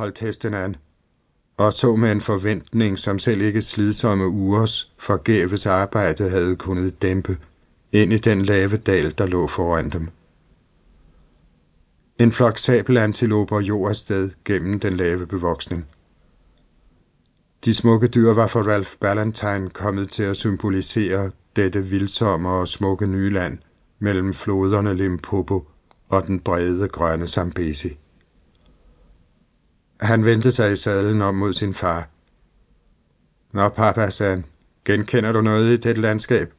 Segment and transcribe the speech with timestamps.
[0.00, 0.76] holdt hesten an,
[1.56, 7.38] og så med en forventning, som selv ikke slidsomme ugers forgæves arbejde havde kunnet dæmpe,
[7.92, 10.08] ind i den lave dal, der lå foran dem.
[12.18, 15.86] En flok sabelantiloper jord afsted gennem den lave bevoksning.
[17.64, 23.06] De smukke dyr var for Ralph Ballantyne kommet til at symbolisere dette vildsomme og smukke
[23.06, 23.58] nye land
[23.98, 25.68] mellem floderne Limpopo
[26.08, 27.98] og den brede grønne Zambezi.
[30.00, 32.08] Han vendte sig i sadlen om mod sin far.
[33.52, 34.44] Nå, pappa, sagde han,
[34.84, 36.52] genkender du noget i det landskab?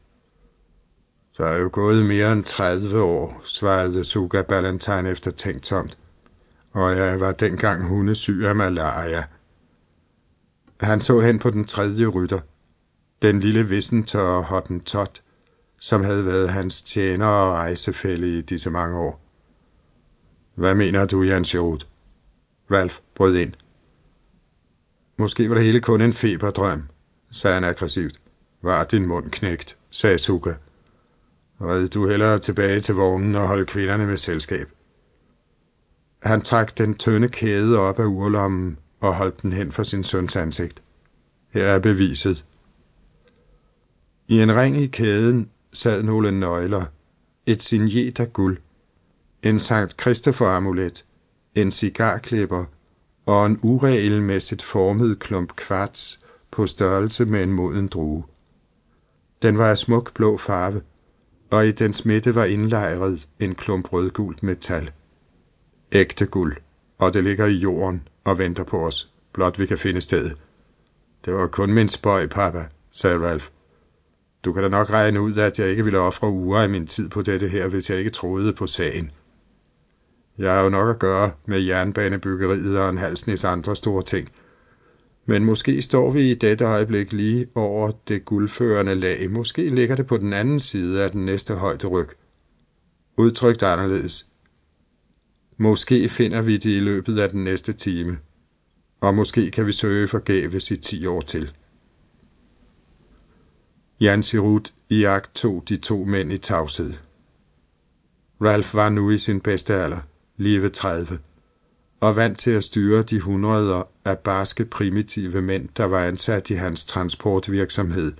[1.37, 5.97] Der er jo gået mere end 30 år, svarede Suga Ballantyne efter tænktomt,
[6.71, 9.23] og jeg var dengang hundesyg af malaria.
[10.79, 12.39] Han så hen på den tredje rytter,
[13.21, 15.21] den lille vissentørre Hotten Tot,
[15.79, 19.21] som havde været hans tjener og rejsefælde i disse mange år.
[20.55, 21.90] Hvad mener du, Jens Jod?
[22.71, 23.53] Ralph brød ind.
[25.17, 26.83] Måske var det hele kun en feberdrøm,
[27.31, 28.21] sagde han aggressivt.
[28.61, 30.53] Var din mund knægt, sagde Suka.
[31.61, 34.69] Red du hellere tilbage til vognen og holde kvinderne med selskab.
[36.23, 40.35] Han trak den tynde kæde op af urlommen og holdt den hen for sin søns
[40.35, 40.81] ansigt.
[41.49, 42.45] Her er beviset.
[44.27, 46.85] I en ring i kæden sad nogle nøgler,
[47.45, 48.57] et signet af guld,
[49.43, 51.05] en Sankt Christopher-amulet,
[51.55, 52.65] en cigarklipper
[53.25, 56.19] og en uregelmæssigt formet klump kvarts
[56.51, 58.23] på størrelse med en moden drue.
[59.41, 60.81] Den var af smuk blå farve,
[61.49, 64.91] og i dens midte var indlejret en klump rødgult metal.
[65.91, 66.57] Ægte guld,
[66.97, 70.37] og det ligger i jorden og venter på os, blot vi kan finde stedet.
[71.25, 73.47] Det var kun min spøj, pappa, sagde Ralph.
[74.45, 77.09] Du kan da nok regne ud, at jeg ikke ville ofre uger af min tid
[77.09, 79.11] på dette her, hvis jeg ikke troede på sagen.
[80.41, 84.29] Jeg har jo nok at gøre med jernbanebyggeriet og en halsnis andre store ting.
[85.25, 89.31] Men måske står vi i dette øjeblik lige over det guldførende lag.
[89.31, 92.07] Måske ligger det på den anden side af den næste højde ryg.
[93.17, 94.27] Udtrykt anderledes.
[95.57, 98.17] Måske finder vi det i løbet af den næste time.
[99.01, 101.51] Og måske kan vi søge forgæves i ti år til.
[103.99, 106.93] Jan Sirut i akt tog de to mænd i tavshed.
[108.41, 109.99] Ralph var nu i sin bedste alder
[110.37, 111.19] lige 30,
[111.99, 116.53] og vant til at styre de hundreder af barske primitive mænd, der var ansat i
[116.53, 118.13] hans transportvirksomhed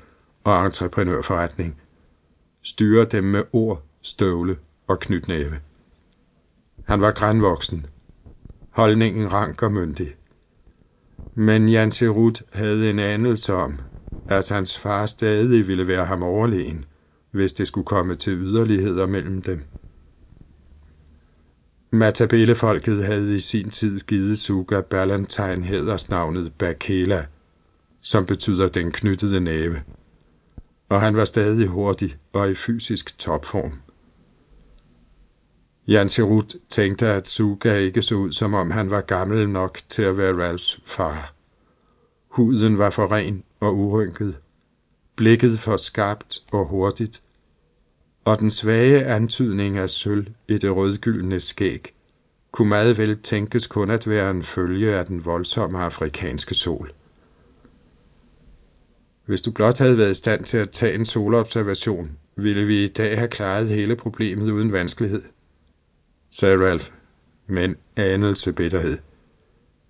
[0.44, 1.82] og entreprenørforretning.
[2.64, 4.58] Styre dem med ord, støvle
[4.88, 5.60] og knytnæve.
[6.88, 7.86] Han var grænvoksen.
[8.70, 10.16] Holdningen rank og myndig.
[11.36, 13.80] Men Jan Serut havde en anelse om,
[14.30, 16.86] at hans far stadig ville være ham overlegen,
[17.32, 19.64] hvis det skulle komme til yderligheder mellem dem.
[21.94, 27.26] Matabelefolket havde i sin tid givet Suga Ballantyne hædersnavnet Bakela,
[28.02, 29.82] som betyder den knyttede næve.
[30.90, 33.74] Og han var stadig hurtig og i fysisk topform.
[35.88, 40.02] Jan Sirut tænkte, at Suga ikke så ud, som om han var gammel nok til
[40.02, 41.34] at være Ralphs far.
[42.28, 44.38] Huden var for ren og urynket,
[45.16, 47.22] blikket for skarpt og hurtigt,
[48.26, 51.94] og den svage antydning af sølv i det rødgyldne skæg
[52.52, 56.92] kunne meget vel tænkes kun at være en følge af den voldsomme afrikanske sol.
[59.26, 62.88] Hvis du blot havde været i stand til at tage en solobservation, ville vi i
[62.88, 65.24] dag have klaret hele problemet uden vanskelighed,
[66.32, 66.92] sagde Ralph,
[67.48, 68.98] men anelse bitterhed.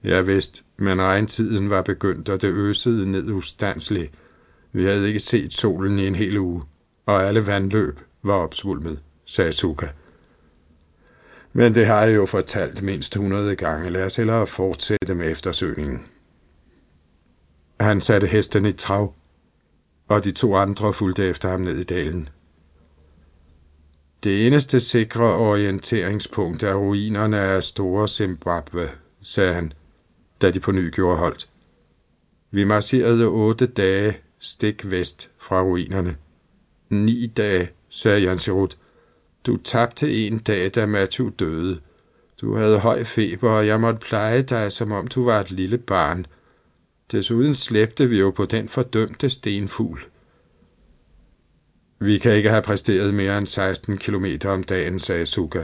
[0.03, 4.11] Ja vidste, men regntiden var begyndt, og det øsede ned ustandsligt.
[4.71, 6.63] Vi havde ikke set solen i en hel uge,
[7.05, 9.87] og alle vandløb var opsvulmet, sagde Suka.
[11.53, 13.89] Men det har jeg jo fortalt mindst 100 gange.
[13.89, 16.05] Lad os hellere fortsætte med eftersøgningen.
[17.79, 19.13] Han satte hesten i trav,
[20.07, 22.29] og de to andre fulgte efter ham ned i dalen.
[24.23, 28.89] Det eneste sikre orienteringspunkt er ruinerne af store Zimbabwe,
[29.21, 29.73] sagde han,
[30.41, 31.49] da de på ny gjorde holdt.
[32.51, 36.15] Vi marcherede otte dage stik vest fra ruinerne.
[36.89, 38.77] Ni dage, sagde Jan Sirut.
[39.45, 41.79] Du tabte en dag, da Matthew døde.
[42.41, 45.77] Du havde høj feber, og jeg måtte pleje dig, som om du var et lille
[45.77, 46.25] barn.
[47.11, 50.05] Desuden slæbte vi jo på den fordømte stenfugl.
[51.99, 55.63] Vi kan ikke have præsteret mere end 16 km om dagen, sagde Suga,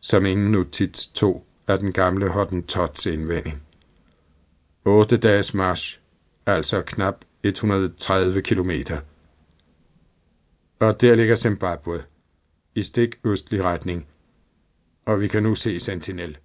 [0.00, 3.62] som ingen notits tog af den gamle Hottentots indvending.
[4.84, 5.98] 8 dages march,
[6.46, 9.00] altså knap 130 kilometer.
[10.80, 12.02] Og der ligger Zimbabwe,
[12.74, 14.06] i stik østlig retning,
[15.04, 16.38] og vi kan nu se Sentinel.